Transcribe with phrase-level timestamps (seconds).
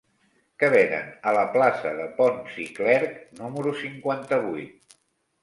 [0.61, 4.99] Què venen a la plaça de Pons i Clerch número cinquanta-vuit?